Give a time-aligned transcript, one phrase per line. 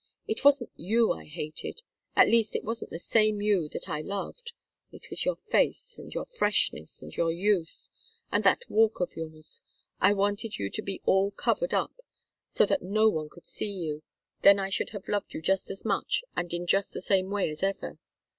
[0.27, 1.83] It wasn't you I hated
[2.15, 4.53] at least it wasn't the same you that I loved.
[4.91, 7.87] It was your face, and your freshness, and your youth
[8.31, 9.61] and that walk of yours.
[9.99, 12.01] I wanted you to be all covered up,
[12.47, 14.01] so that no one could see you
[14.41, 17.51] then I should have loved you just as much and in just the same way
[17.51, 17.99] as ever.